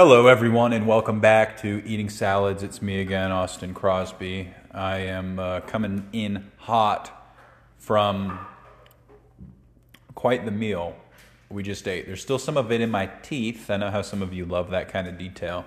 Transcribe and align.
Hello, 0.00 0.28
everyone, 0.28 0.72
and 0.72 0.86
welcome 0.86 1.18
back 1.18 1.56
to 1.62 1.82
Eating 1.84 2.08
Salads. 2.08 2.62
It's 2.62 2.80
me 2.80 3.00
again, 3.00 3.32
Austin 3.32 3.74
Crosby. 3.74 4.48
I 4.70 4.98
am 4.98 5.40
uh, 5.40 5.58
coming 5.62 6.08
in 6.12 6.52
hot 6.56 7.34
from 7.78 8.38
quite 10.14 10.44
the 10.44 10.52
meal 10.52 10.94
we 11.50 11.64
just 11.64 11.88
ate. 11.88 12.06
There's 12.06 12.22
still 12.22 12.38
some 12.38 12.56
of 12.56 12.70
it 12.70 12.80
in 12.80 12.92
my 12.92 13.06
teeth. 13.22 13.70
I 13.70 13.76
know 13.76 13.90
how 13.90 14.02
some 14.02 14.22
of 14.22 14.32
you 14.32 14.44
love 14.44 14.70
that 14.70 14.88
kind 14.88 15.08
of 15.08 15.18
detail. 15.18 15.64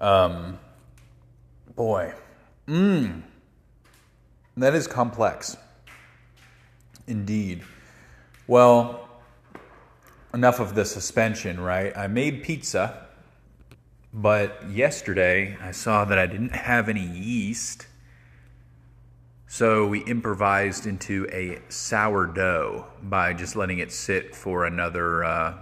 Um, 0.00 0.58
boy, 1.76 2.12
mmm, 2.66 3.22
that 4.56 4.74
is 4.74 4.88
complex. 4.88 5.56
Indeed. 7.06 7.62
Well, 8.48 9.05
enough 10.36 10.60
of 10.60 10.74
the 10.74 10.84
suspension, 10.84 11.58
right? 11.58 11.96
I 11.96 12.08
made 12.08 12.42
pizza, 12.42 13.06
but 14.12 14.68
yesterday 14.70 15.56
I 15.62 15.70
saw 15.70 16.04
that 16.04 16.18
I 16.18 16.26
didn't 16.26 16.54
have 16.54 16.90
any 16.90 17.06
yeast. 17.06 17.86
So 19.46 19.86
we 19.86 20.00
improvised 20.04 20.86
into 20.86 21.26
a 21.32 21.62
sourdough 21.70 22.86
by 23.02 23.32
just 23.32 23.56
letting 23.56 23.78
it 23.78 23.90
sit 23.90 24.36
for 24.36 24.66
another, 24.66 25.24
uh, 25.24 25.54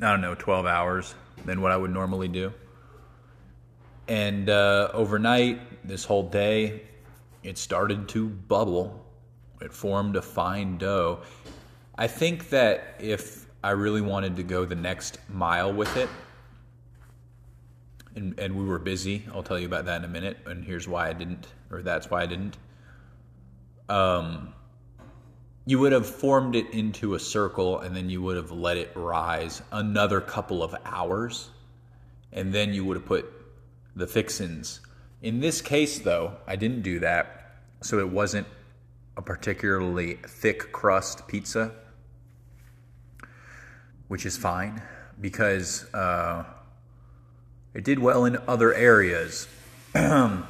I 0.00 0.10
don't 0.10 0.22
know, 0.22 0.34
12 0.34 0.64
hours 0.64 1.14
than 1.44 1.60
what 1.60 1.72
I 1.72 1.76
would 1.76 1.92
normally 1.92 2.28
do. 2.28 2.54
And 4.08 4.48
uh, 4.48 4.88
overnight, 4.94 5.86
this 5.86 6.06
whole 6.06 6.26
day, 6.26 6.84
it 7.42 7.58
started 7.58 8.08
to 8.08 8.30
bubble. 8.30 9.04
It 9.60 9.74
formed 9.74 10.16
a 10.16 10.22
fine 10.22 10.78
dough. 10.78 11.20
I 12.00 12.06
think 12.06 12.50
that 12.50 12.94
if 13.00 13.46
I 13.64 13.70
really 13.70 14.00
wanted 14.00 14.36
to 14.36 14.44
go 14.44 14.64
the 14.64 14.76
next 14.76 15.18
mile 15.28 15.72
with 15.72 15.96
it, 15.96 16.08
and, 18.14 18.38
and 18.38 18.54
we 18.56 18.64
were 18.64 18.78
busy, 18.78 19.24
I'll 19.34 19.42
tell 19.42 19.58
you 19.58 19.66
about 19.66 19.86
that 19.86 19.96
in 19.96 20.04
a 20.04 20.08
minute, 20.08 20.38
and 20.46 20.64
here's 20.64 20.86
why 20.86 21.08
I 21.08 21.12
didn't, 21.12 21.48
or 21.72 21.82
that's 21.82 22.08
why 22.08 22.22
I 22.22 22.26
didn't. 22.26 22.56
Um, 23.88 24.54
you 25.66 25.80
would 25.80 25.90
have 25.90 26.06
formed 26.06 26.54
it 26.54 26.70
into 26.70 27.14
a 27.14 27.18
circle 27.18 27.80
and 27.80 27.96
then 27.96 28.08
you 28.08 28.22
would 28.22 28.36
have 28.36 28.52
let 28.52 28.76
it 28.76 28.92
rise 28.94 29.60
another 29.72 30.20
couple 30.20 30.62
of 30.62 30.76
hours, 30.84 31.50
and 32.32 32.52
then 32.52 32.72
you 32.72 32.84
would 32.84 32.96
have 32.96 33.06
put 33.06 33.26
the 33.96 34.06
fixins. 34.06 34.80
In 35.20 35.40
this 35.40 35.60
case, 35.60 35.98
though, 35.98 36.36
I 36.46 36.54
didn't 36.54 36.82
do 36.82 37.00
that, 37.00 37.56
so 37.80 37.98
it 37.98 38.08
wasn't 38.08 38.46
a 39.16 39.22
particularly 39.22 40.14
thick 40.24 40.70
crust 40.70 41.26
pizza 41.26 41.72
which 44.08 44.26
is 44.26 44.36
fine 44.36 44.82
because 45.20 45.84
uh, 45.94 46.44
it 47.74 47.84
did 47.84 47.98
well 47.98 48.24
in 48.24 48.38
other 48.48 48.74
areas. 48.74 49.46
it 49.94 50.44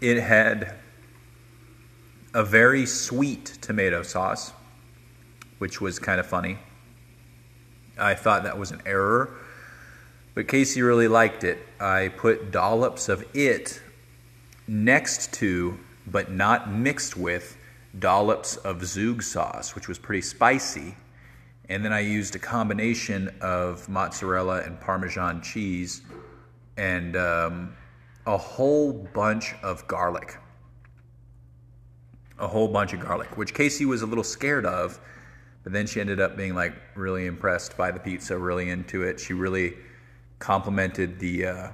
had 0.00 0.74
a 2.32 2.42
very 2.42 2.86
sweet 2.86 3.58
tomato 3.60 4.02
sauce, 4.02 4.52
which 5.58 5.80
was 5.80 5.98
kind 5.98 6.18
of 6.18 6.26
funny. 6.26 6.58
I 7.96 8.14
thought 8.14 8.42
that 8.44 8.58
was 8.58 8.72
an 8.72 8.82
error, 8.86 9.30
but 10.34 10.48
Casey 10.48 10.82
really 10.82 11.06
liked 11.06 11.44
it. 11.44 11.58
I 11.78 12.08
put 12.16 12.50
dollops 12.50 13.08
of 13.08 13.24
it 13.34 13.80
next 14.66 15.32
to, 15.34 15.78
but 16.06 16.32
not 16.32 16.72
mixed 16.72 17.16
with, 17.16 17.56
dollops 17.96 18.56
of 18.56 18.78
zhug 18.78 19.22
sauce, 19.22 19.76
which 19.76 19.86
was 19.86 19.98
pretty 19.98 20.22
spicy 20.22 20.96
and 21.68 21.84
then 21.84 21.92
I 21.92 22.00
used 22.00 22.36
a 22.36 22.38
combination 22.38 23.30
of 23.40 23.88
mozzarella 23.88 24.62
and 24.62 24.78
Parmesan 24.80 25.40
cheese 25.40 26.02
and 26.76 27.16
um, 27.16 27.76
a 28.26 28.36
whole 28.36 28.92
bunch 28.92 29.54
of 29.62 29.86
garlic. 29.86 30.36
A 32.38 32.46
whole 32.46 32.68
bunch 32.68 32.92
of 32.92 33.00
garlic, 33.00 33.36
which 33.38 33.54
Casey 33.54 33.86
was 33.86 34.02
a 34.02 34.06
little 34.06 34.24
scared 34.24 34.66
of, 34.66 35.00
but 35.62 35.72
then 35.72 35.86
she 35.86 36.00
ended 36.00 36.20
up 36.20 36.36
being 36.36 36.54
like 36.54 36.74
really 36.94 37.26
impressed 37.26 37.76
by 37.76 37.90
the 37.90 38.00
pizza, 38.00 38.36
really 38.36 38.68
into 38.68 39.02
it. 39.02 39.18
She 39.20 39.32
really 39.32 39.74
complimented 40.40 41.18
the 41.18 41.46
uh, 41.46 41.68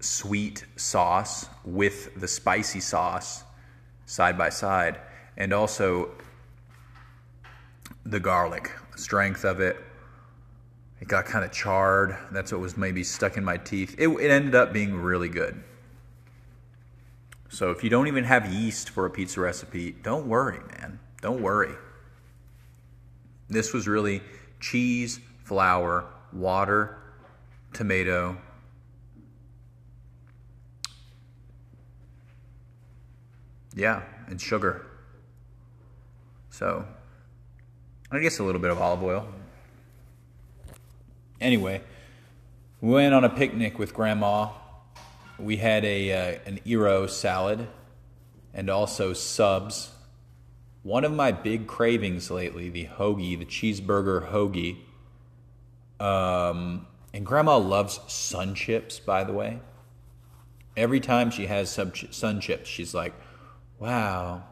sweet 0.00 0.64
sauce 0.76 1.46
with 1.64 2.18
the 2.18 2.26
spicy 2.26 2.80
sauce 2.80 3.44
side 4.06 4.36
by 4.38 4.48
side, 4.48 4.98
and 5.36 5.52
also 5.52 6.10
the 8.04 8.18
garlic 8.18 8.72
strength 8.98 9.44
of 9.44 9.60
it. 9.60 9.76
It 11.00 11.08
got 11.08 11.26
kind 11.26 11.44
of 11.44 11.52
charred. 11.52 12.16
That's 12.32 12.52
what 12.52 12.60
was 12.60 12.76
maybe 12.76 13.04
stuck 13.04 13.36
in 13.36 13.44
my 13.44 13.56
teeth. 13.56 13.94
It, 13.98 14.08
it 14.08 14.30
ended 14.30 14.54
up 14.54 14.72
being 14.72 14.96
really 14.96 15.28
good. 15.28 15.62
So 17.50 17.70
if 17.70 17.82
you 17.82 17.90
don't 17.90 18.08
even 18.08 18.24
have 18.24 18.52
yeast 18.52 18.90
for 18.90 19.06
a 19.06 19.10
pizza 19.10 19.40
recipe, 19.40 19.92
don't 19.92 20.26
worry, 20.26 20.60
man. 20.78 20.98
Don't 21.22 21.40
worry. 21.40 21.74
This 23.48 23.72
was 23.72 23.88
really 23.88 24.22
cheese, 24.60 25.20
flour, 25.44 26.04
water, 26.32 26.98
tomato, 27.72 28.36
yeah, 33.74 34.02
and 34.26 34.40
sugar. 34.40 34.84
So 36.50 36.84
I 38.10 38.20
guess 38.20 38.38
a 38.38 38.42
little 38.42 38.60
bit 38.60 38.70
of 38.70 38.80
olive 38.80 39.02
oil. 39.02 39.28
Anyway, 41.42 41.82
we 42.80 42.90
went 42.90 43.12
on 43.12 43.22
a 43.22 43.28
picnic 43.28 43.78
with 43.78 43.92
Grandma. 43.92 44.48
We 45.38 45.58
had 45.58 45.84
a 45.84 46.12
uh, 46.12 46.38
an 46.46 46.58
Eero 46.66 47.08
salad 47.08 47.68
and 48.54 48.70
also 48.70 49.12
subs. 49.12 49.90
One 50.82 51.04
of 51.04 51.12
my 51.12 51.32
big 51.32 51.66
cravings 51.66 52.30
lately, 52.30 52.70
the 52.70 52.86
hoagie, 52.86 53.38
the 53.38 53.44
cheeseburger 53.44 54.30
hoagie. 54.30 54.78
Um, 56.00 56.86
and 57.12 57.26
Grandma 57.26 57.58
loves 57.58 58.00
sun 58.10 58.54
chips, 58.54 58.98
by 58.98 59.22
the 59.22 59.34
way. 59.34 59.60
Every 60.78 61.00
time 61.00 61.30
she 61.30 61.46
has 61.46 61.70
some 61.70 61.92
sun 62.10 62.40
chips, 62.40 62.70
she's 62.70 62.94
like, 62.94 63.12
"Wow, 63.78 64.44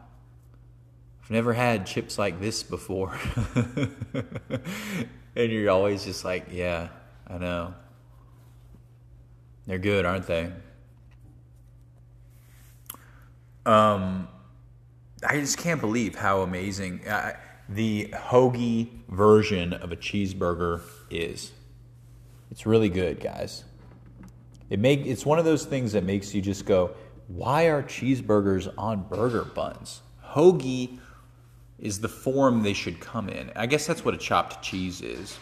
I've 1.27 1.31
never 1.31 1.51
had 1.51 1.85
chips 1.85 2.17
like 2.17 2.39
this 2.39 2.63
before. 2.63 3.13
and 5.35 5.51
you're 5.51 5.69
always 5.69 6.05
just 6.05 6.23
like, 6.23 6.45
yeah, 6.53 6.87
I 7.27 7.37
know. 7.37 7.73
They're 9.65 9.77
good, 9.77 10.05
aren't 10.05 10.25
they? 10.25 10.53
Um, 13.65 14.29
I 15.21 15.41
just 15.41 15.57
can't 15.57 15.81
believe 15.81 16.15
how 16.15 16.43
amazing 16.43 17.05
uh, 17.05 17.33
the 17.67 18.07
hoagie 18.13 18.87
version 19.09 19.73
of 19.73 19.91
a 19.91 19.97
cheeseburger 19.97 20.79
is. 21.09 21.51
It's 22.51 22.65
really 22.65 22.87
good, 22.87 23.19
guys. 23.19 23.65
It 24.69 24.79
make 24.79 25.05
it's 25.05 25.25
one 25.25 25.39
of 25.39 25.43
those 25.43 25.65
things 25.65 25.91
that 25.91 26.05
makes 26.05 26.33
you 26.33 26.41
just 26.41 26.65
go, 26.65 26.91
why 27.27 27.65
are 27.65 27.83
cheeseburgers 27.83 28.73
on 28.77 29.03
burger 29.09 29.43
buns? 29.43 30.03
Hoagie 30.23 30.99
is 31.79 31.99
the 31.99 32.09
form 32.09 32.63
they 32.63 32.73
should 32.73 32.99
come 32.99 33.29
in. 33.29 33.51
I 33.55 33.65
guess 33.65 33.85
that's 33.85 34.03
what 34.03 34.13
a 34.13 34.17
chopped 34.17 34.63
cheese 34.63 35.01
is, 35.01 35.37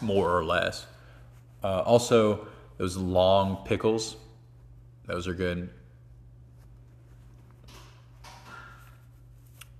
more 0.00 0.36
or 0.36 0.44
less. 0.44 0.86
Uh, 1.62 1.80
also, 1.80 2.46
those 2.76 2.96
long 2.96 3.64
pickles, 3.64 4.16
those 5.06 5.26
are 5.26 5.34
good. 5.34 5.70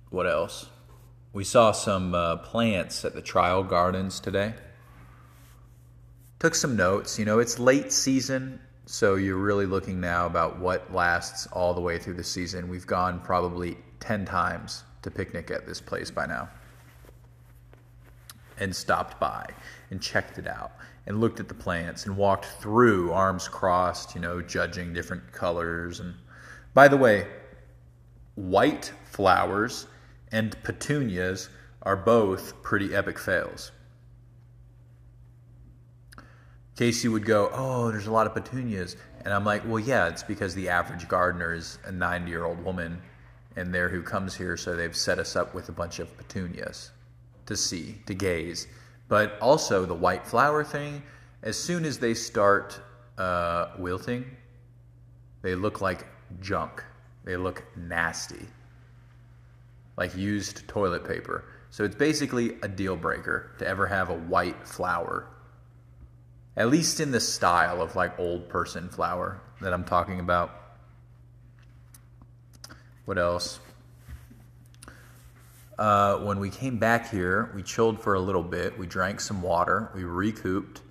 What 0.09 0.27
else? 0.27 0.65
We 1.33 1.43
saw 1.45 1.71
some 1.71 2.13
uh, 2.13 2.37
plants 2.37 3.05
at 3.05 3.13
the 3.13 3.21
trial 3.21 3.63
gardens 3.63 4.19
today. 4.19 4.53
Took 6.39 6.55
some 6.55 6.75
notes. 6.75 7.17
You 7.17 7.25
know, 7.25 7.39
it's 7.39 7.59
late 7.59 7.93
season, 7.93 8.59
so 8.85 9.15
you're 9.15 9.37
really 9.37 9.65
looking 9.65 10.01
now 10.01 10.25
about 10.25 10.59
what 10.59 10.93
lasts 10.93 11.47
all 11.47 11.73
the 11.73 11.79
way 11.79 11.97
through 11.97 12.15
the 12.15 12.23
season. 12.23 12.67
We've 12.67 12.85
gone 12.85 13.21
probably 13.21 13.77
10 14.01 14.25
times 14.25 14.83
to 15.01 15.09
picnic 15.09 15.49
at 15.49 15.65
this 15.65 15.79
place 15.79 16.11
by 16.11 16.25
now 16.25 16.49
and 18.59 18.75
stopped 18.75 19.19
by 19.19 19.45
and 19.89 20.01
checked 20.01 20.37
it 20.37 20.47
out 20.47 20.73
and 21.07 21.19
looked 21.19 21.39
at 21.39 21.47
the 21.47 21.53
plants 21.53 22.05
and 22.05 22.15
walked 22.15 22.45
through 22.45 23.11
arms 23.11 23.47
crossed, 23.47 24.13
you 24.13 24.21
know, 24.21 24.41
judging 24.41 24.93
different 24.93 25.31
colors 25.31 25.99
and 25.99 26.13
by 26.73 26.87
the 26.87 26.97
way, 26.97 27.27
white 28.35 28.93
flowers 29.05 29.87
and 30.31 30.55
petunias 30.63 31.49
are 31.81 31.97
both 31.97 32.61
pretty 32.63 32.95
epic 32.95 33.19
fails. 33.19 33.71
Casey 36.77 37.09
would 37.09 37.25
go, 37.25 37.49
"Oh, 37.51 37.91
there's 37.91 38.07
a 38.07 38.11
lot 38.11 38.25
of 38.25 38.33
petunias." 38.33 38.95
And 39.25 39.33
I'm 39.33 39.43
like, 39.43 39.63
"Well, 39.65 39.79
yeah, 39.79 40.07
it's 40.07 40.23
because 40.23 40.55
the 40.55 40.69
average 40.69 41.07
gardener 41.07 41.53
is 41.53 41.77
a 41.85 41.91
90-year-old 41.91 42.63
woman 42.63 43.01
and 43.55 43.73
there 43.73 43.89
who 43.89 44.01
comes 44.01 44.35
here, 44.35 44.55
so 44.57 44.75
they've 44.75 44.95
set 44.95 45.19
us 45.19 45.35
up 45.35 45.53
with 45.53 45.69
a 45.69 45.71
bunch 45.71 45.99
of 45.99 46.15
petunias 46.17 46.91
to 47.45 47.55
see, 47.55 47.97
to 48.05 48.13
gaze. 48.13 48.67
But 49.07 49.37
also 49.41 49.85
the 49.85 49.93
white 49.93 50.25
flower 50.25 50.63
thing, 50.63 51.03
as 51.43 51.57
soon 51.57 51.85
as 51.85 51.99
they 51.99 52.13
start 52.13 52.79
uh, 53.17 53.71
wilting, 53.77 54.25
they 55.41 55.55
look 55.55 55.81
like 55.81 56.07
junk. 56.39 56.83
They 57.23 57.35
look 57.35 57.63
nasty, 57.75 58.47
like 59.97 60.15
used 60.15 60.67
toilet 60.67 61.05
paper. 61.05 61.45
So 61.69 61.83
it's 61.83 61.95
basically 61.95 62.57
a 62.63 62.67
deal 62.67 62.95
breaker 62.95 63.51
to 63.59 63.67
ever 63.67 63.87
have 63.87 64.09
a 64.09 64.15
white 64.15 64.67
flower. 64.67 65.27
At 66.57 66.69
least 66.69 66.99
in 66.99 67.11
the 67.11 67.19
style 67.19 67.81
of 67.81 67.95
like 67.95 68.19
old 68.19 68.49
person 68.49 68.89
flower 68.89 69.39
that 69.61 69.73
I'm 69.73 69.83
talking 69.83 70.19
about. 70.19 70.60
What 73.05 73.17
else? 73.17 73.59
Uh, 75.77 76.17
when 76.17 76.39
we 76.39 76.49
came 76.49 76.77
back 76.77 77.09
here, 77.09 77.51
we 77.55 77.63
chilled 77.63 77.99
for 78.01 78.13
a 78.13 78.19
little 78.19 78.43
bit. 78.43 78.77
We 78.77 78.85
drank 78.85 79.19
some 79.19 79.41
water. 79.41 79.89
We 79.95 80.03
recouped. 80.03 80.81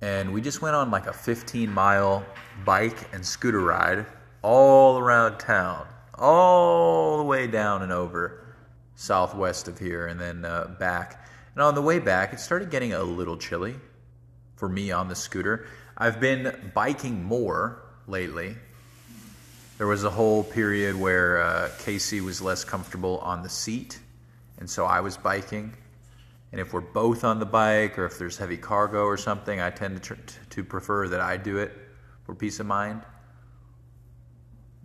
And 0.00 0.32
we 0.32 0.40
just 0.40 0.60
went 0.60 0.74
on 0.74 0.90
like 0.90 1.06
a 1.06 1.12
15 1.12 1.70
mile 1.70 2.26
bike 2.64 3.14
and 3.14 3.24
scooter 3.24 3.60
ride 3.60 4.06
all 4.42 4.98
around 4.98 5.38
town, 5.38 5.86
all 6.16 7.18
the 7.18 7.24
way 7.24 7.46
down 7.46 7.82
and 7.82 7.92
over 7.92 8.44
southwest 8.96 9.68
of 9.68 9.78
here, 9.78 10.08
and 10.08 10.20
then 10.20 10.44
uh, 10.44 10.74
back. 10.78 11.26
And 11.54 11.62
on 11.62 11.74
the 11.74 11.82
way 11.82 11.98
back, 11.98 12.32
it 12.32 12.40
started 12.40 12.70
getting 12.70 12.92
a 12.92 13.02
little 13.02 13.36
chilly 13.36 13.76
for 14.56 14.68
me 14.68 14.90
on 14.90 15.08
the 15.08 15.14
scooter. 15.14 15.66
I've 15.96 16.20
been 16.20 16.72
biking 16.74 17.22
more 17.22 17.82
lately. 18.06 18.56
There 19.82 19.88
was 19.88 20.04
a 20.04 20.10
whole 20.10 20.44
period 20.44 20.94
where 20.94 21.42
uh, 21.42 21.68
Casey 21.80 22.20
was 22.20 22.40
less 22.40 22.62
comfortable 22.62 23.18
on 23.18 23.42
the 23.42 23.48
seat, 23.48 23.98
and 24.60 24.70
so 24.70 24.84
I 24.86 25.00
was 25.00 25.16
biking. 25.16 25.72
And 26.52 26.60
if 26.60 26.72
we're 26.72 26.82
both 26.82 27.24
on 27.24 27.40
the 27.40 27.46
bike, 27.46 27.98
or 27.98 28.04
if 28.04 28.16
there's 28.16 28.36
heavy 28.36 28.56
cargo 28.56 29.02
or 29.02 29.16
something, 29.16 29.60
I 29.60 29.70
tend 29.70 29.96
to, 29.96 30.14
tr- 30.14 30.22
to 30.50 30.62
prefer 30.62 31.08
that 31.08 31.18
I 31.18 31.36
do 31.36 31.58
it 31.58 31.72
for 32.22 32.32
peace 32.32 32.60
of 32.60 32.66
mind. 32.66 33.02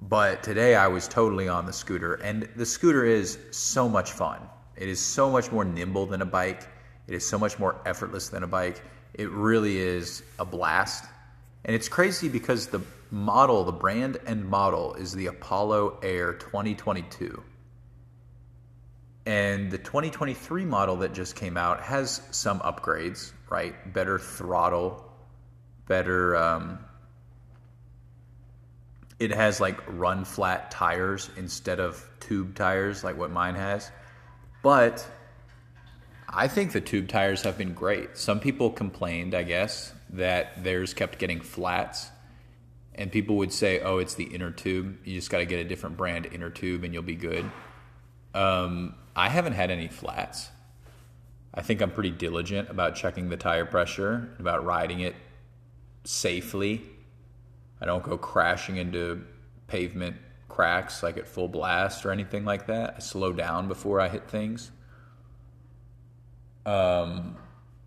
But 0.01 0.41
today 0.41 0.73
I 0.73 0.87
was 0.87 1.07
totally 1.07 1.47
on 1.47 1.67
the 1.67 1.73
scooter, 1.73 2.15
and 2.15 2.49
the 2.55 2.65
scooter 2.65 3.05
is 3.05 3.37
so 3.51 3.87
much 3.87 4.13
fun. 4.13 4.41
It 4.77 4.89
is 4.89 4.99
so 4.99 5.29
much 5.29 5.51
more 5.51 5.63
nimble 5.63 6.07
than 6.07 6.23
a 6.23 6.25
bike. 6.25 6.67
It 7.07 7.13
is 7.13 7.23
so 7.23 7.37
much 7.37 7.59
more 7.59 7.79
effortless 7.85 8.29
than 8.29 8.41
a 8.41 8.47
bike. 8.47 8.81
It 9.13 9.29
really 9.29 9.77
is 9.77 10.23
a 10.39 10.45
blast. 10.45 11.05
And 11.65 11.75
it's 11.75 11.87
crazy 11.87 12.29
because 12.29 12.65
the 12.65 12.81
model, 13.11 13.63
the 13.63 13.71
brand 13.71 14.17
and 14.25 14.45
model, 14.45 14.93
is 14.95 15.13
the 15.13 15.27
Apollo 15.27 15.99
Air 16.01 16.33
2022. 16.33 17.43
And 19.25 19.69
the 19.69 19.77
2023 19.77 20.65
model 20.65 20.97
that 20.97 21.13
just 21.13 21.35
came 21.35 21.57
out 21.57 21.81
has 21.81 22.21
some 22.31 22.59
upgrades, 22.61 23.33
right? 23.49 23.93
Better 23.93 24.17
throttle, 24.17 25.03
better 25.85 26.35
um, 26.37 26.79
it 29.19 29.31
has 29.31 29.59
like 29.59 29.79
run 29.87 30.25
flat 30.25 30.71
tires 30.71 31.29
instead 31.37 31.79
of 31.79 32.07
tube 32.19 32.55
tires 32.55 33.03
like 33.03 33.17
what 33.17 33.31
mine 33.31 33.55
has. 33.55 33.91
But 34.61 35.05
I 36.29 36.47
think 36.47 36.71
the 36.71 36.81
tube 36.81 37.07
tires 37.07 37.41
have 37.43 37.57
been 37.57 37.73
great. 37.73 38.17
Some 38.17 38.39
people 38.39 38.69
complained, 38.69 39.33
I 39.33 39.43
guess, 39.43 39.93
that 40.11 40.63
theirs 40.63 40.93
kept 40.93 41.19
getting 41.19 41.41
flats. 41.41 42.09
And 42.97 43.11
people 43.11 43.35
would 43.37 43.53
say, 43.53 43.79
oh, 43.79 43.99
it's 43.99 44.15
the 44.15 44.23
inner 44.23 44.51
tube. 44.51 44.97
You 45.05 45.15
just 45.15 45.29
got 45.29 45.39
to 45.39 45.45
get 45.45 45.59
a 45.59 45.63
different 45.63 45.97
brand 45.97 46.27
inner 46.31 46.49
tube 46.49 46.83
and 46.83 46.93
you'll 46.93 47.03
be 47.03 47.15
good. 47.15 47.49
Um, 48.33 48.95
I 49.15 49.29
haven't 49.29 49.53
had 49.53 49.69
any 49.71 49.87
flats. 49.87 50.49
I 51.53 51.61
think 51.61 51.81
I'm 51.81 51.91
pretty 51.91 52.11
diligent 52.11 52.69
about 52.69 52.95
checking 52.95 53.29
the 53.29 53.37
tire 53.37 53.65
pressure, 53.65 54.35
about 54.39 54.65
riding 54.65 54.99
it 54.99 55.15
safely 56.03 56.81
I 57.79 57.85
don't 57.85 58.03
go 58.03 58.17
crashing 58.17 58.77
into 58.77 59.23
pavement 59.67 60.15
cracks 60.49 61.03
like 61.03 61.17
at 61.17 61.27
full 61.27 61.47
blast 61.47 62.05
or 62.05 62.11
anything 62.11 62.45
like 62.45 62.67
that. 62.67 62.95
I 62.97 62.99
slow 62.99 63.33
down 63.33 63.67
before 63.67 63.99
I 63.99 64.09
hit 64.09 64.27
things. 64.29 64.71
Um, 66.65 67.37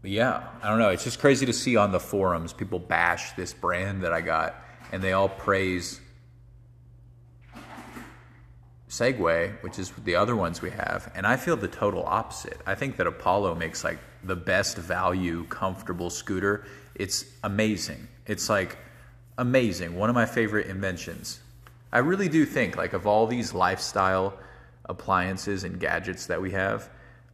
yeah, 0.02 0.44
I 0.62 0.68
don't 0.68 0.78
know. 0.78 0.88
It's 0.88 1.04
just 1.04 1.18
crazy 1.18 1.44
to 1.46 1.52
see 1.52 1.76
on 1.76 1.92
the 1.92 2.00
forums 2.00 2.52
people 2.52 2.78
bash 2.78 3.32
this 3.32 3.52
brand 3.52 4.02
that 4.04 4.12
I 4.12 4.20
got, 4.20 4.54
and 4.90 5.02
they 5.02 5.12
all 5.12 5.28
praise 5.28 6.00
Segway, 8.88 9.62
which 9.62 9.78
is 9.78 9.92
the 10.04 10.16
other 10.16 10.34
ones 10.34 10.60
we 10.60 10.70
have, 10.70 11.12
and 11.14 11.24
I 11.26 11.36
feel 11.36 11.56
the 11.56 11.68
total 11.68 12.04
opposite. 12.04 12.60
I 12.66 12.74
think 12.74 12.96
that 12.96 13.06
Apollo 13.06 13.54
makes 13.54 13.84
like 13.84 13.98
the 14.24 14.36
best 14.36 14.76
value, 14.76 15.44
comfortable 15.44 16.10
scooter. 16.10 16.64
It's 16.96 17.24
amazing. 17.44 18.08
It's 18.26 18.48
like 18.48 18.78
amazing. 19.38 19.96
One 19.96 20.10
of 20.10 20.14
my 20.14 20.26
favorite 20.26 20.66
inventions. 20.66 21.40
I 21.92 21.98
really 21.98 22.28
do 22.28 22.44
think, 22.44 22.76
like, 22.76 22.92
of 22.92 23.06
all 23.06 23.26
these 23.26 23.52
lifestyle 23.52 24.38
appliances 24.84 25.64
and 25.64 25.80
gadgets 25.80 26.26
that 26.26 26.40
we 26.40 26.52
have, 26.52 26.88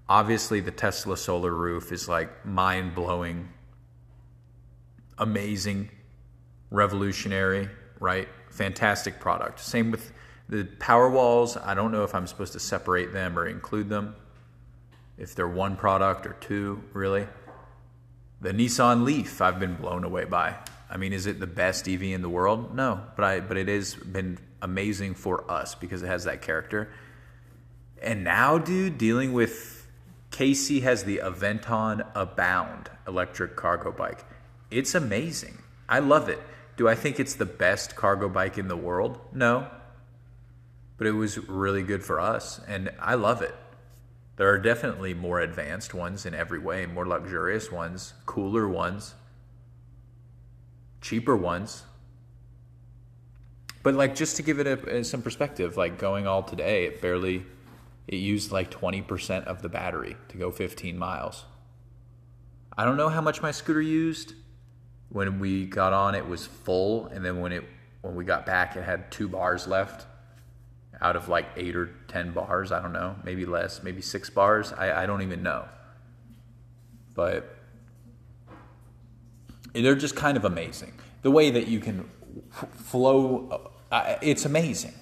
obviously 0.09 0.61
the 0.61 0.71
Tesla 0.71 1.17
solar 1.17 1.53
roof 1.53 1.93
is 1.93 2.09
like 2.09 2.47
mind 2.47 2.95
blowing, 2.95 3.49
amazing, 5.19 5.91
revolutionary, 6.71 7.69
right? 8.01 8.29
Fantastic 8.51 9.21
product. 9.21 9.61
Same 9.61 9.91
with 9.91 10.13
the 10.49 10.65
power 10.79 11.09
walls. 11.09 11.57
I 11.57 11.75
don't 11.75 11.93
know 11.93 12.05
if 12.05 12.15
I'm 12.15 12.27
supposed 12.27 12.53
to 12.53 12.61
separate 12.61 13.13
them 13.13 13.39
or 13.39 13.47
include 13.47 13.89
them, 13.89 14.15
if 15.19 15.35
they're 15.35 15.49
one 15.49 15.77
product 15.77 16.27
or 16.27 16.35
two, 16.41 16.83
really. 16.93 17.27
The 18.41 18.53
Nissan 18.53 19.05
Leaf, 19.05 19.41
I've 19.41 19.59
been 19.59 19.75
blown 19.75 20.05
away 20.05 20.25
by. 20.25 20.57
I 20.91 20.99
mean, 20.99 21.13
is 21.13 21.27
it 21.27 21.41
the 21.41 21.47
best 21.47 21.89
EV 21.89 22.03
in 22.03 22.23
the 22.23 22.29
world? 22.29 22.75
No, 22.75 23.01
but 23.17 23.25
I 23.25 23.41
but 23.41 23.57
it 23.57 23.69
has 23.69 23.95
been 23.95 24.39
amazing 24.63 25.15
for 25.15 25.51
us 25.51 25.75
because 25.75 26.03
it 26.03 26.07
has 26.07 26.25
that 26.25 26.43
character. 26.43 26.93
And 28.03 28.23
now, 28.23 28.59
dude, 28.59 28.99
dealing 28.99 29.33
with 29.33 29.89
Casey 30.31 30.81
has 30.81 31.05
the 31.05 31.19
Aventon 31.25 32.07
Abound 32.15 32.91
electric 33.09 33.57
cargo 33.57 33.91
bike. 33.91 34.25
It's 34.71 34.95
amazing. 34.95 35.59
I 35.89 35.99
love 36.01 36.29
it. 36.29 36.41
Do 36.77 36.89
I 36.89 36.95
think 36.95 37.19
it's 37.19 37.35
the 37.35 37.47
best 37.47 37.97
cargo 37.97 38.29
bike 38.29 38.59
in 38.59 38.69
the 38.69 38.77
world? 38.77 39.19
No. 39.33 39.69
But 40.99 41.07
it 41.07 41.13
was 41.13 41.39
really 41.49 41.83
good 41.83 42.05
for 42.05 42.21
us, 42.21 42.61
and 42.67 42.91
I 43.01 43.15
love 43.15 43.43
it. 43.43 43.55
There 44.37 44.49
are 44.49 44.59
definitely 44.59 45.15
more 45.15 45.41
advanced 45.41 45.95
ones 45.95 46.27
in 46.27 46.35
every 46.35 46.59
way, 46.59 46.87
more 46.87 47.07
luxurious 47.07 47.71
ones, 47.71 48.15
cooler 48.27 48.69
ones 48.69 49.15
cheaper 51.07 51.37
ones. 51.37 51.85
But 53.85 53.95
like 53.95 54.17
just 54.17 54.37
to 54.37 54.43
give 54.43 54.59
it 54.59 54.67
a, 54.67 54.99
uh, 54.99 55.03
some 55.05 55.23
perspective, 55.23 55.77
like 55.77 55.99
going 55.99 56.27
all 56.27 56.43
today, 56.43 56.87
it 56.87 57.01
barely 57.01 57.47
it 58.09 58.17
used 58.17 58.51
like 58.51 58.71
20% 58.71 59.45
of 59.45 59.63
the 59.63 59.69
battery 59.69 60.17
to 60.29 60.37
go 60.37 60.51
15 60.51 60.99
miles. 60.99 61.45
I 62.77 62.85
don't 62.85 62.97
know 62.97 63.09
how 63.09 63.21
much 63.21 63.41
my 63.41 63.53
scooter 63.53 63.81
used. 63.81 64.35
When 65.09 65.39
we 65.39 65.67
got 65.67 65.93
on 65.93 66.15
it 66.15 66.27
was 66.27 66.47
full 66.47 67.07
and 67.07 67.25
then 67.25 67.41
when 67.41 67.53
it 67.53 67.65
when 68.03 68.15
we 68.15 68.25
got 68.25 68.47
back 68.47 68.77
it 68.77 68.83
had 68.83 69.11
2 69.11 69.29
bars 69.29 69.67
left 69.67 70.07
out 71.01 71.17
of 71.17 71.29
like 71.29 71.47
8 71.57 71.77
or 71.77 71.91
10 72.09 72.33
bars, 72.33 72.73
I 72.73 72.81
don't 72.81 72.93
know, 72.93 73.17
maybe 73.25 73.45
less, 73.45 73.83
maybe 73.83 74.03
6 74.03 74.31
bars. 74.31 74.73
I 74.73 75.03
I 75.03 75.07
don't 75.07 75.23
even 75.23 75.43
know. 75.43 75.67
But 77.15 77.57
they're 79.73 79.95
just 79.95 80.17
kind 80.17 80.37
of 80.37 80.45
amazing. 80.45 80.93
The 81.23 81.31
way 81.31 81.51
that 81.51 81.67
you 81.67 81.81
can 81.81 82.09
flow, 82.51 83.71
uh, 83.91 84.17
it's 84.23 84.45
amazing. 84.45 84.95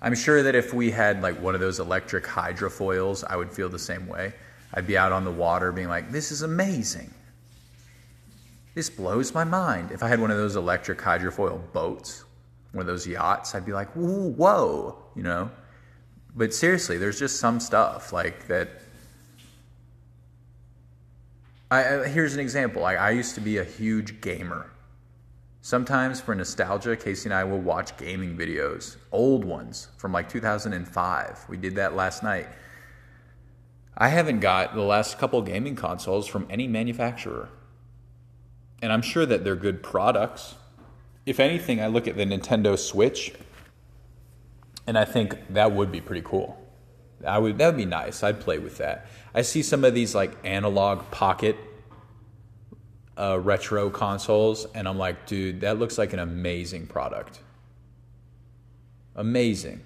I'm 0.00 0.14
sure 0.14 0.42
that 0.42 0.54
if 0.54 0.74
we 0.74 0.90
had 0.90 1.22
like 1.22 1.40
one 1.40 1.54
of 1.54 1.60
those 1.60 1.78
electric 1.78 2.24
hydrofoils, 2.24 3.24
I 3.24 3.36
would 3.36 3.52
feel 3.52 3.68
the 3.68 3.78
same 3.78 4.06
way. 4.06 4.34
I'd 4.74 4.86
be 4.86 4.96
out 4.96 5.12
on 5.12 5.24
the 5.24 5.30
water 5.30 5.70
being 5.70 5.88
like, 5.88 6.10
this 6.10 6.32
is 6.32 6.42
amazing. 6.42 7.12
This 8.74 8.88
blows 8.88 9.34
my 9.34 9.44
mind. 9.44 9.90
If 9.90 10.02
I 10.02 10.08
had 10.08 10.20
one 10.20 10.30
of 10.30 10.38
those 10.38 10.56
electric 10.56 10.98
hydrofoil 10.98 11.60
boats, 11.72 12.24
one 12.72 12.80
of 12.80 12.86
those 12.86 13.06
yachts, 13.06 13.54
I'd 13.54 13.66
be 13.66 13.72
like, 13.72 13.90
whoa, 13.92 14.96
you 15.14 15.22
know? 15.22 15.50
But 16.34 16.54
seriously, 16.54 16.96
there's 16.96 17.18
just 17.18 17.38
some 17.38 17.60
stuff 17.60 18.12
like 18.12 18.46
that 18.48 18.68
I, 21.72 22.06
here's 22.06 22.34
an 22.34 22.40
example. 22.40 22.84
I, 22.84 22.96
I 22.96 23.10
used 23.12 23.34
to 23.36 23.40
be 23.40 23.56
a 23.56 23.64
huge 23.64 24.20
gamer. 24.20 24.70
Sometimes 25.62 26.20
for 26.20 26.34
nostalgia, 26.34 26.94
Casey 26.96 27.30
and 27.30 27.34
I 27.34 27.44
will 27.44 27.60
watch 27.60 27.96
gaming 27.96 28.36
videos, 28.36 28.98
old 29.10 29.42
ones 29.42 29.88
from 29.96 30.12
like 30.12 30.28
2005. 30.28 31.46
We 31.48 31.56
did 31.56 31.76
that 31.76 31.96
last 31.96 32.22
night. 32.22 32.46
I 33.96 34.08
haven't 34.08 34.40
got 34.40 34.74
the 34.74 34.82
last 34.82 35.18
couple 35.18 35.40
gaming 35.40 35.74
consoles 35.74 36.26
from 36.26 36.46
any 36.50 36.68
manufacturer. 36.68 37.48
And 38.82 38.92
I'm 38.92 39.02
sure 39.02 39.24
that 39.24 39.44
they're 39.44 39.56
good 39.56 39.82
products. 39.82 40.56
If 41.24 41.40
anything, 41.40 41.80
I 41.80 41.86
look 41.86 42.06
at 42.06 42.16
the 42.16 42.24
Nintendo 42.26 42.78
Switch 42.78 43.32
and 44.86 44.98
I 44.98 45.04
think 45.04 45.36
that 45.50 45.72
would 45.72 45.92
be 45.92 46.00
pretty 46.00 46.22
cool. 46.22 46.58
I 47.26 47.38
would 47.38 47.58
that 47.58 47.66
would 47.66 47.76
be 47.76 47.84
nice. 47.84 48.22
I'd 48.22 48.40
play 48.40 48.58
with 48.58 48.78
that. 48.78 49.06
I 49.34 49.42
see 49.42 49.62
some 49.62 49.84
of 49.84 49.94
these 49.94 50.14
like 50.14 50.36
analog 50.44 51.10
pocket 51.10 51.56
uh, 53.16 53.38
retro 53.38 53.90
consoles, 53.90 54.66
and 54.74 54.88
I'm 54.88 54.98
like, 54.98 55.26
dude, 55.26 55.60
that 55.60 55.78
looks 55.78 55.98
like 55.98 56.12
an 56.12 56.18
amazing 56.18 56.86
product. 56.86 57.40
Amazing 59.14 59.82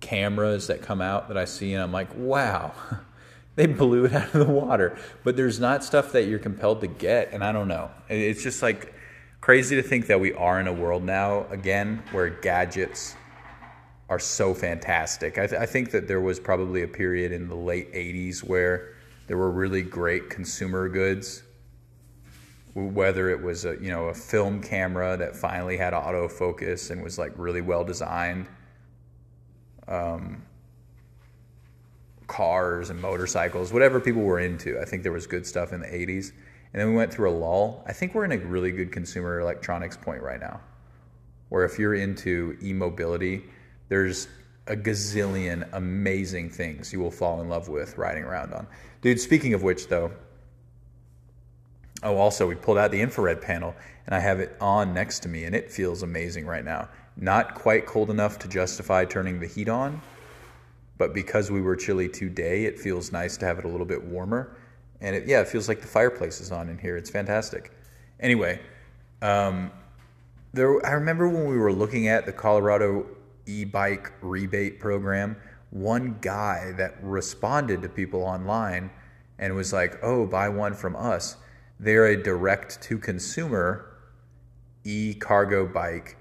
cameras 0.00 0.68
that 0.68 0.80
come 0.80 1.02
out 1.02 1.28
that 1.28 1.36
I 1.36 1.44
see, 1.44 1.74
and 1.74 1.82
I'm 1.82 1.92
like, 1.92 2.08
wow, 2.16 2.72
they 3.56 3.66
blew 3.66 4.06
it 4.06 4.12
out 4.14 4.34
of 4.34 4.46
the 4.46 4.52
water. 4.52 4.96
But 5.24 5.36
there's 5.36 5.60
not 5.60 5.84
stuff 5.84 6.12
that 6.12 6.24
you're 6.24 6.38
compelled 6.38 6.80
to 6.82 6.86
get, 6.86 7.32
and 7.32 7.44
I 7.44 7.52
don't 7.52 7.68
know. 7.68 7.90
It's 8.08 8.42
just 8.42 8.62
like 8.62 8.94
crazy 9.40 9.76
to 9.76 9.82
think 9.82 10.06
that 10.06 10.20
we 10.20 10.32
are 10.34 10.60
in 10.60 10.66
a 10.66 10.72
world 10.72 11.02
now 11.02 11.46
again 11.50 12.02
where 12.12 12.28
gadgets 12.28 13.16
are 14.08 14.18
so 14.18 14.52
fantastic. 14.52 15.38
I, 15.38 15.46
th- 15.46 15.60
I 15.60 15.66
think 15.66 15.92
that 15.92 16.08
there 16.08 16.20
was 16.20 16.40
probably 16.40 16.82
a 16.82 16.88
period 16.88 17.32
in 17.32 17.48
the 17.48 17.54
late 17.54 17.92
80s 17.94 18.40
where 18.40 18.94
there 19.28 19.36
were 19.36 19.50
really 19.50 19.82
great 19.82 20.28
consumer 20.28 20.88
goods 20.88 21.44
whether 22.74 23.30
it 23.30 23.42
was 23.42 23.64
a 23.64 23.76
you 23.80 23.90
know 23.90 24.06
a 24.06 24.14
film 24.14 24.62
camera 24.62 25.16
that 25.16 25.34
finally 25.34 25.76
had 25.76 25.92
autofocus 25.92 26.90
and 26.90 27.02
was 27.02 27.18
like 27.18 27.32
really 27.36 27.60
well 27.60 27.84
designed 27.84 28.46
um, 29.88 30.42
cars 32.30 32.90
and 32.90 33.02
motorcycles 33.02 33.72
whatever 33.72 33.98
people 33.98 34.22
were 34.22 34.38
into. 34.38 34.80
I 34.80 34.84
think 34.84 35.02
there 35.02 35.10
was 35.10 35.26
good 35.26 35.44
stuff 35.44 35.72
in 35.72 35.80
the 35.80 35.88
80s 35.88 36.30
and 36.72 36.80
then 36.80 36.88
we 36.88 36.94
went 36.94 37.12
through 37.12 37.28
a 37.28 37.36
lull. 37.36 37.82
I 37.88 37.92
think 37.92 38.14
we're 38.14 38.24
in 38.24 38.30
a 38.30 38.38
really 38.38 38.70
good 38.70 38.92
consumer 38.92 39.40
electronics 39.40 39.96
point 39.96 40.22
right 40.22 40.38
now 40.38 40.60
where 41.48 41.64
if 41.64 41.76
you're 41.76 41.94
into 41.94 42.56
e-mobility 42.62 43.42
there's 43.88 44.28
a 44.68 44.76
gazillion 44.76 45.68
amazing 45.72 46.50
things 46.50 46.92
you 46.92 47.00
will 47.00 47.10
fall 47.10 47.40
in 47.40 47.48
love 47.48 47.68
with 47.68 47.98
riding 47.98 48.22
around 48.22 48.54
on. 48.54 48.68
Dude 49.02 49.20
speaking 49.20 49.52
of 49.52 49.64
which 49.64 49.88
though 49.88 50.12
Oh, 52.02 52.16
also, 52.16 52.46
we 52.46 52.54
pulled 52.54 52.78
out 52.78 52.90
the 52.90 53.00
infrared 53.00 53.42
panel 53.42 53.74
and 54.06 54.14
I 54.14 54.20
have 54.20 54.40
it 54.40 54.56
on 54.58 54.94
next 54.94 55.20
to 55.20 55.28
me 55.28 55.44
and 55.44 55.54
it 55.54 55.70
feels 55.70 56.02
amazing 56.02 56.46
right 56.46 56.64
now. 56.64 56.88
Not 57.16 57.54
quite 57.54 57.84
cold 57.84 58.08
enough 58.08 58.38
to 58.38 58.48
justify 58.48 59.04
turning 59.04 59.38
the 59.38 59.46
heat 59.46 59.68
on, 59.68 60.00
but 61.00 61.12
because 61.12 61.50
we 61.50 61.60
were 61.60 61.74
chilly 61.74 62.08
today, 62.08 62.66
it 62.66 62.78
feels 62.78 63.10
nice 63.10 63.36
to 63.38 63.46
have 63.46 63.58
it 63.58 63.64
a 63.64 63.68
little 63.68 63.86
bit 63.86 64.04
warmer. 64.04 64.56
And 65.00 65.16
it, 65.16 65.26
yeah, 65.26 65.40
it 65.40 65.48
feels 65.48 65.66
like 65.66 65.80
the 65.80 65.88
fireplace 65.88 66.40
is 66.40 66.52
on 66.52 66.68
in 66.68 66.78
here. 66.78 66.96
It's 66.96 67.10
fantastic. 67.10 67.72
Anyway, 68.20 68.60
um, 69.20 69.72
there, 70.52 70.86
I 70.86 70.92
remember 70.92 71.28
when 71.28 71.48
we 71.48 71.56
were 71.56 71.72
looking 71.72 72.06
at 72.06 72.24
the 72.24 72.32
Colorado 72.32 73.04
e 73.46 73.64
bike 73.64 74.12
rebate 74.20 74.78
program, 74.78 75.36
one 75.70 76.18
guy 76.20 76.72
that 76.76 77.02
responded 77.02 77.82
to 77.82 77.88
people 77.88 78.22
online 78.22 78.90
and 79.40 79.56
was 79.56 79.72
like, 79.72 79.98
oh, 80.04 80.24
buy 80.24 80.48
one 80.48 80.74
from 80.74 80.94
us 80.94 81.36
they're 81.80 82.08
a 82.08 82.22
direct 82.22 82.80
to 82.82 82.98
consumer 82.98 83.86
e 84.84 85.14
cargo 85.14 85.66
bike 85.66 86.18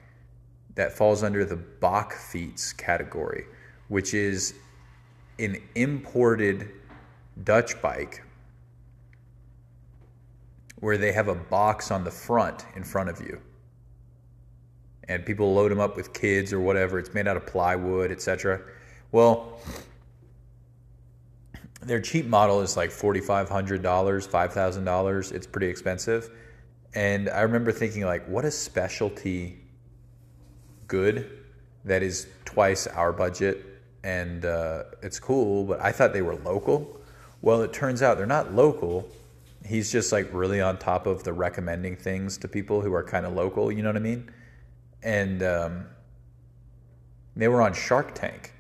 that 0.76 0.94
falls 0.94 1.22
under 1.22 1.44
the 1.44 1.58
Bakfiets 1.58 2.76
category, 2.76 3.44
which 3.90 4.14
is 4.14 4.54
an 5.40 5.58
imported 5.76 6.72
Dutch 7.44 7.82
bike 7.82 8.24
where 10.80 10.98
they 10.98 11.12
have 11.12 11.28
a 11.28 11.36
box 11.36 11.92
on 11.92 12.04
the 12.04 12.12
front 12.12 12.66
in 12.76 12.84
front 12.84 13.10
of 13.10 13.20
you. 13.22 13.40
And 15.08 15.26
people 15.26 15.54
load 15.54 15.72
them 15.72 15.80
up 15.80 15.96
with 15.96 16.14
kids 16.14 16.54
or 16.54 16.60
whatever. 16.60 17.00
It's 17.00 17.14
made 17.14 17.28
out 17.28 17.36
of 17.36 17.46
plywood, 17.46 18.12
etc. 18.12 18.62
Well, 19.12 19.60
their 21.82 22.00
cheap 22.00 22.26
model 22.26 22.62
is 22.62 22.76
like 22.76 22.90
$4500 22.90 23.82
$5000 23.82 25.32
it's 25.32 25.48
pretty 25.48 25.68
expensive 25.68 26.30
and 26.94 27.30
i 27.30 27.42
remember 27.42 27.72
thinking 27.72 28.04
like 28.04 28.28
what 28.28 28.44
a 28.44 28.52
specialty 28.52 29.62
good 30.88 31.40
that 31.86 32.04
is 32.04 32.28
twice 32.44 32.86
our 32.88 33.14
budget 33.14 33.79
and 34.04 34.46
uh, 34.46 34.84
it's 35.02 35.20
cool 35.20 35.66
but 35.66 35.82
i 35.82 35.92
thought 35.92 36.14
they 36.14 36.22
were 36.22 36.36
local. 36.36 37.00
Well 37.42 37.62
it 37.62 37.74
turns 37.74 38.02
out 38.02 38.18
they're 38.18 38.26
not 38.26 38.54
local. 38.54 39.08
He's 39.66 39.92
just 39.92 40.12
like 40.12 40.30
really 40.34 40.62
on 40.62 40.78
top 40.78 41.06
of 41.06 41.24
the 41.24 41.34
recommending 41.34 41.96
things 41.96 42.38
to 42.40 42.48
people 42.48 42.82
who 42.82 42.94
are 42.94 43.04
kind 43.04 43.26
of 43.26 43.34
local 43.34 43.72
you 43.72 43.82
know 43.84 43.90
what 43.90 43.98
i 43.98 44.00
mean? 44.00 44.30
And 45.04 45.44
um, 45.44 45.86
they 47.36 47.48
were 47.48 47.62
on 47.62 47.74
shark 47.74 48.14
tank. 48.16 48.54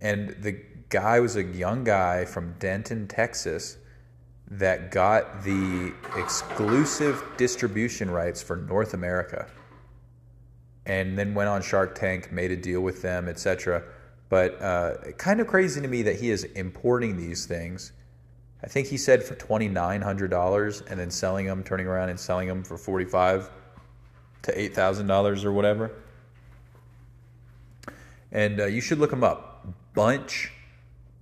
And 0.00 0.30
the 0.40 0.60
guy 0.90 1.18
was 1.20 1.36
a 1.36 1.42
young 1.42 1.82
guy 1.82 2.24
from 2.24 2.54
Denton, 2.58 3.08
Texas, 3.08 3.78
that 4.50 4.90
got 4.90 5.42
the 5.42 5.92
exclusive 6.16 7.24
distribution 7.36 8.10
rights 8.10 8.42
for 8.42 8.56
North 8.56 8.94
America, 8.94 9.46
and 10.86 11.18
then 11.18 11.34
went 11.34 11.48
on 11.48 11.62
Shark 11.62 11.94
Tank, 11.94 12.30
made 12.30 12.50
a 12.50 12.56
deal 12.56 12.82
with 12.82 13.00
them, 13.02 13.28
etc. 13.28 13.82
But 14.28 14.60
uh, 14.60 15.12
kind 15.18 15.40
of 15.40 15.46
crazy 15.46 15.80
to 15.80 15.88
me 15.88 16.02
that 16.02 16.16
he 16.16 16.30
is 16.30 16.44
importing 16.44 17.16
these 17.16 17.46
things. 17.46 17.92
I 18.62 18.66
think 18.66 18.88
he 18.88 18.96
said 18.96 19.22
for 19.22 19.34
twenty 19.34 19.68
nine 19.68 20.00
hundred 20.00 20.30
dollars, 20.30 20.80
and 20.82 20.98
then 20.98 21.10
selling 21.10 21.46
them, 21.46 21.62
turning 21.62 21.86
around 21.86 22.08
and 22.08 22.18
selling 22.18 22.48
them 22.48 22.64
for 22.64 22.78
forty 22.78 23.04
five 23.04 23.50
to 24.42 24.58
eight 24.58 24.74
thousand 24.74 25.06
dollars 25.06 25.44
or 25.44 25.52
whatever. 25.52 25.90
And 28.32 28.60
uh, 28.60 28.66
you 28.66 28.80
should 28.80 28.98
look 28.98 29.10
them 29.10 29.22
up. 29.22 29.66
Bunch 29.94 30.50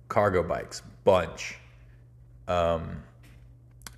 cargo 0.07 0.43
bikes, 0.43 0.81
bunch. 1.03 1.57
Um, 2.47 3.03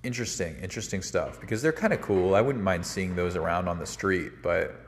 interesting, 0.02 0.56
interesting 0.62 1.02
stuff 1.02 1.40
because 1.40 1.60
they're 1.62 1.72
kind 1.72 1.92
of 1.92 2.00
cool. 2.00 2.34
I 2.34 2.40
wouldn't 2.40 2.64
mind 2.64 2.86
seeing 2.86 3.14
those 3.16 3.36
around 3.36 3.68
on 3.68 3.78
the 3.78 3.86
street, 3.86 4.42
but 4.42 4.85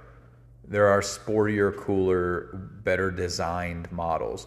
there 0.69 0.87
are 0.89 1.01
sportier, 1.01 1.75
cooler, 1.77 2.49
better 2.85 3.11
designed 3.11 3.91
models. 3.91 4.47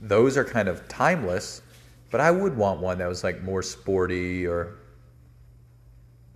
Those 0.00 0.36
are 0.36 0.44
kind 0.44 0.68
of 0.68 0.86
timeless, 0.88 1.62
but 2.10 2.20
I 2.20 2.30
would 2.30 2.56
want 2.56 2.80
one 2.80 2.98
that 2.98 3.08
was 3.08 3.24
like 3.24 3.42
more 3.42 3.62
sporty 3.62 4.46
or 4.46 4.76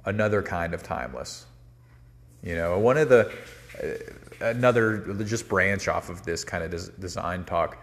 another 0.04 0.42
kind 0.42 0.72
of 0.72 0.82
timeless. 0.82 1.46
You 2.42 2.54
know, 2.54 2.78
one 2.78 2.96
of 2.96 3.08
the 3.08 3.32
uh, 3.82 4.46
another 4.46 4.98
just 5.24 5.48
branch 5.48 5.88
off 5.88 6.08
of 6.08 6.24
this 6.24 6.44
kind 6.44 6.62
of 6.62 7.00
design 7.00 7.44
talk 7.44 7.78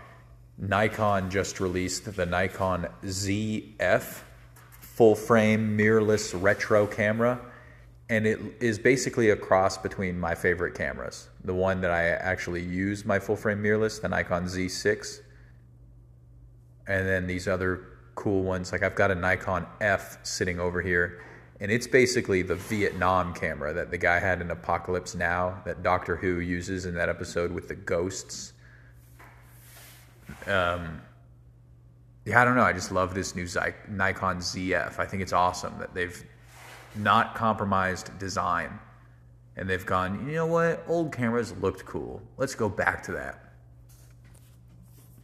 Nikon 0.58 1.30
just 1.30 1.60
released 1.60 2.15
the 2.15 2.25
Nikon 2.25 2.88
ZF 3.04 4.22
full 4.80 5.15
frame 5.15 5.77
mirrorless 5.77 6.42
retro 6.42 6.88
camera. 6.88 7.39
And 8.09 8.27
it 8.27 8.39
is 8.59 8.77
basically 8.77 9.31
a 9.31 9.35
cross 9.35 9.77
between 9.77 10.19
my 10.19 10.35
favorite 10.35 10.75
cameras. 10.75 11.29
The 11.43 11.55
one 11.55 11.81
that 11.81 11.91
I 11.91 12.09
actually 12.09 12.62
use 12.62 13.03
my 13.03 13.17
full 13.19 13.35
frame 13.35 13.63
mirrorless, 13.63 14.01
the 14.01 14.09
Nikon 14.09 14.45
Z6. 14.45 15.21
And 16.88 17.07
then 17.07 17.25
these 17.25 17.47
other 17.47 17.88
cool 18.13 18.43
ones. 18.43 18.71
Like 18.71 18.83
I've 18.83 18.95
got 18.95 19.09
a 19.09 19.15
Nikon 19.15 19.65
F 19.81 20.19
sitting 20.24 20.59
over 20.59 20.81
here. 20.81 21.21
And 21.59 21.71
it's 21.71 21.88
basically 21.88 22.41
the 22.43 22.55
Vietnam 22.55 23.33
camera 23.33 23.74
that 23.74 23.89
the 23.89 23.97
guy 23.97 24.19
had 24.19 24.41
in 24.41 24.51
Apocalypse 24.51 25.15
Now 25.15 25.62
that 25.65 25.81
Doctor 25.81 26.15
Who 26.15 26.39
uses 26.39 26.85
in 26.85 26.93
that 26.95 27.09
episode 27.09 27.51
with 27.51 27.67
the 27.67 27.75
ghosts 27.75 28.53
um, 30.47 31.01
yeah, 32.25 32.41
I 32.41 32.45
don't 32.45 32.55
know. 32.55 32.63
I 32.63 32.74
just 32.74 32.91
love 32.91 33.13
this 33.13 33.35
new 33.35 33.47
Nikon 33.89 34.38
ZF. 34.38 35.00
I 35.00 35.05
think 35.05 35.21
it's 35.21 35.33
awesome 35.33 35.77
that 35.79 35.93
they've 35.93 36.24
not 36.98 37.36
compromised 37.36 38.18
design 38.20 38.80
and 39.58 39.70
they've 39.70 39.86
gone, 39.86 40.28
you 40.28 40.36
know 40.36 40.46
what? 40.46 40.84
Old 40.88 41.14
cameras 41.14 41.54
looked 41.62 41.86
cool. 41.86 42.22
Let's 42.38 42.56
go 42.56 42.68
back 42.68 43.04
to 43.04 43.14
that. 43.14 43.42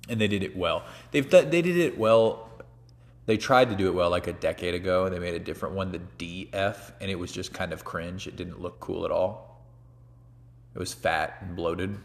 And 0.10 0.20
they 0.20 0.28
did 0.28 0.44
it 0.44 0.56
well. 0.56 0.84
They've 1.12 1.30
they 1.30 1.62
did 1.62 1.78
it 1.78 1.98
well. 1.98 2.50
They 3.26 3.38
tried 3.38 3.70
to 3.70 3.76
do 3.76 3.88
it 3.88 3.94
well 3.94 4.10
like 4.10 4.28
a 4.28 4.34
decade 4.34 4.74
ago. 4.74 5.10
They 5.10 5.20
made 5.20 5.36
a 5.36 5.40
different 5.40 5.76
one, 5.76 5.92
the 5.92 6.02
DF, 6.18 6.92
and 7.00 7.12
it 7.12 7.16
was 7.16 7.32
just 7.32 7.54
kind 7.54 7.72
of 7.72 7.84
cringe. 7.86 8.28
It 8.28 8.36
didn't 8.36 8.62
look 8.62 8.80
cool 8.80 9.06
at 9.06 9.12
all. 9.12 9.64
It 10.74 10.80
was 10.80 10.94
fat 10.94 11.38
and 11.42 11.56
bloated. 11.56 11.98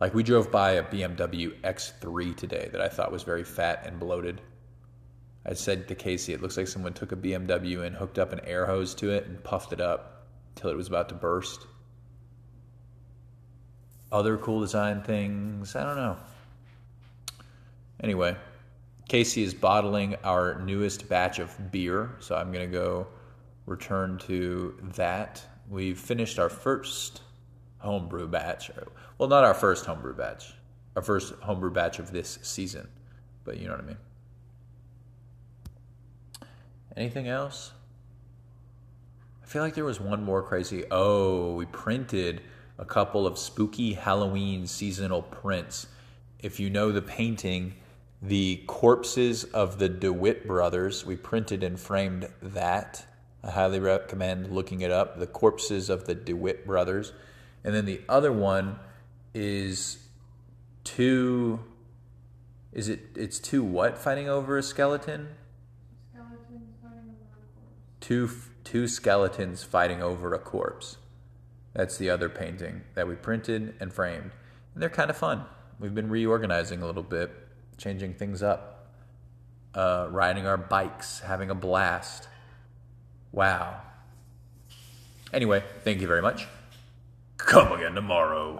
Like 0.00 0.14
we 0.14 0.22
drove 0.22 0.50
by 0.50 0.72
a 0.72 0.82
BMW 0.82 1.58
X3 1.62 2.36
today 2.36 2.68
that 2.72 2.80
I 2.80 2.88
thought 2.88 3.12
was 3.12 3.22
very 3.22 3.44
fat 3.44 3.84
and 3.86 3.98
bloated. 3.98 4.40
I 5.44 5.54
said 5.54 5.88
to 5.88 5.94
Casey, 5.94 6.32
it 6.32 6.40
looks 6.40 6.56
like 6.56 6.68
someone 6.68 6.92
took 6.92 7.12
a 7.12 7.16
BMW 7.16 7.84
and 7.84 7.96
hooked 7.96 8.18
up 8.18 8.32
an 8.32 8.40
air 8.44 8.66
hose 8.66 8.94
to 8.96 9.10
it 9.10 9.26
and 9.26 9.42
puffed 9.42 9.72
it 9.72 9.80
up 9.80 10.26
till 10.54 10.70
it 10.70 10.76
was 10.76 10.86
about 10.86 11.08
to 11.08 11.14
burst. 11.14 11.66
Other 14.12 14.36
cool 14.36 14.60
design 14.60 15.02
things, 15.02 15.74
I 15.74 15.82
don't 15.84 15.96
know. 15.96 16.16
Anyway, 18.02 18.36
Casey 19.08 19.42
is 19.42 19.54
bottling 19.54 20.16
our 20.22 20.60
newest 20.60 21.08
batch 21.08 21.38
of 21.38 21.72
beer, 21.72 22.10
so 22.20 22.36
I'm 22.36 22.52
going 22.52 22.70
to 22.70 22.72
go 22.72 23.06
return 23.66 24.18
to 24.18 24.76
that. 24.94 25.42
We've 25.68 25.98
finished 25.98 26.38
our 26.38 26.48
first 26.48 27.22
homebrew 27.78 28.28
batch. 28.28 28.70
Well, 29.18 29.28
not 29.28 29.44
our 29.44 29.54
first 29.54 29.86
homebrew 29.86 30.14
batch. 30.14 30.54
our 30.96 31.02
first 31.02 31.34
homebrew 31.40 31.70
batch 31.70 31.98
of 31.98 32.12
this 32.12 32.38
season. 32.42 32.88
But 33.44 33.58
you 33.58 33.66
know 33.66 33.72
what 33.74 33.84
I 33.84 33.86
mean. 33.86 33.98
Anything 36.96 37.28
else? 37.28 37.72
I 39.42 39.46
feel 39.46 39.62
like 39.62 39.74
there 39.74 39.84
was 39.84 40.00
one 40.00 40.22
more 40.24 40.42
crazy. 40.42 40.84
Oh, 40.90 41.54
we 41.54 41.66
printed 41.66 42.42
a 42.78 42.84
couple 42.84 43.26
of 43.26 43.38
spooky 43.38 43.94
Halloween 43.94 44.66
seasonal 44.66 45.22
prints. 45.22 45.86
If 46.40 46.58
you 46.58 46.70
know 46.70 46.92
the 46.92 47.02
painting, 47.02 47.74
the 48.20 48.62
corpses 48.66 49.44
of 49.44 49.78
the 49.78 49.88
De 49.88 50.12
Witt 50.12 50.46
brothers, 50.46 51.04
we 51.04 51.16
printed 51.16 51.62
and 51.62 51.78
framed 51.78 52.28
that. 52.40 53.06
I 53.44 53.50
highly 53.50 53.80
recommend 53.80 54.52
looking 54.52 54.80
it 54.80 54.90
up. 54.90 55.18
The 55.18 55.26
corpses 55.26 55.90
of 55.90 56.06
the 56.06 56.14
De 56.14 56.32
Witt 56.32 56.66
brothers. 56.66 57.12
And 57.64 57.74
then 57.74 57.84
the 57.84 58.00
other 58.08 58.32
one 58.32 58.78
is 59.34 59.98
two 60.84 61.60
is 62.72 62.88
it 62.88 63.00
it's 63.14 63.38
two 63.38 63.62
what 63.62 63.98
fighting 63.98 64.28
over 64.28 64.56
a 64.56 64.62
skeleton? 64.62 65.28
Two 68.12 68.28
two 68.62 68.88
skeletons 68.88 69.64
fighting 69.64 70.02
over 70.02 70.34
a 70.34 70.38
corpse. 70.38 70.98
That's 71.72 71.96
the 71.96 72.10
other 72.10 72.28
painting 72.28 72.82
that 72.94 73.08
we 73.08 73.14
printed 73.14 73.74
and 73.80 73.90
framed. 73.90 74.32
And 74.74 74.82
they're 74.82 74.90
kind 74.90 75.08
of 75.08 75.16
fun. 75.16 75.46
We've 75.80 75.94
been 75.94 76.10
reorganizing 76.10 76.82
a 76.82 76.86
little 76.86 77.02
bit, 77.02 77.30
changing 77.78 78.12
things 78.12 78.42
up, 78.42 78.90
uh, 79.74 80.08
riding 80.10 80.46
our 80.46 80.58
bikes, 80.58 81.20
having 81.20 81.48
a 81.48 81.54
blast. 81.54 82.28
Wow. 83.32 83.80
Anyway, 85.32 85.64
thank 85.82 86.02
you 86.02 86.06
very 86.06 86.20
much. 86.20 86.46
Come 87.38 87.72
again 87.72 87.94
tomorrow. 87.94 88.50